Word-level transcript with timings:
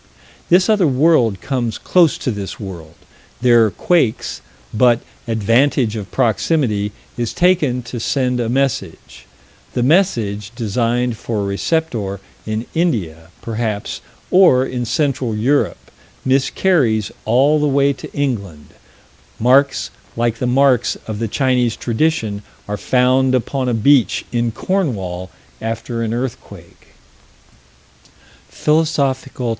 This 0.49 0.67
other 0.67 0.87
world 0.87 1.41
comes 1.41 1.77
close 1.77 2.17
to 2.17 2.31
this 2.31 2.59
world 2.59 2.95
there 3.41 3.65
are 3.65 3.69
quakes 3.69 4.41
but 4.73 4.99
advantage 5.27 5.95
of 5.95 6.09
proximity 6.09 6.91
is 7.17 7.35
taken 7.35 7.83
to 7.83 7.99
send 7.99 8.39
a 8.39 8.49
message 8.49 9.27
the 9.73 9.83
message, 9.83 10.51
designed 10.55 11.17
for 11.17 11.41
a 11.41 11.45
receptor 11.45 12.19
in 12.47 12.65
India, 12.73 13.27
perhaps, 13.43 14.01
or 14.31 14.65
in 14.65 14.85
Central 14.85 15.35
Europe, 15.35 15.77
miscarries 16.25 17.11
all 17.23 17.59
the 17.59 17.67
way 17.67 17.93
to 17.93 18.11
England 18.11 18.69
marks 19.39 19.91
like 20.17 20.39
the 20.39 20.47
marks 20.47 20.95
of 21.05 21.19
the 21.19 21.27
Chinese 21.27 21.75
tradition 21.75 22.41
are 22.67 22.75
found 22.75 23.35
upon 23.35 23.69
a 23.69 23.75
beach, 23.75 24.25
in 24.31 24.51
Cornwall, 24.51 25.29
after 25.61 26.01
an 26.01 26.11
earthquake 26.11 26.87
_Phil. 28.51 28.87